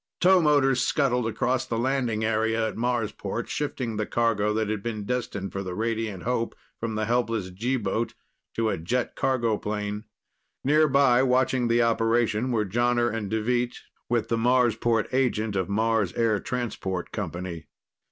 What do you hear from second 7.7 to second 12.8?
boat to a jet cargo plane. Nearby, watching the operation, were